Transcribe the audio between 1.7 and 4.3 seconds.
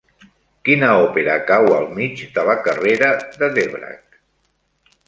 al mig de la carrera de Dvořák?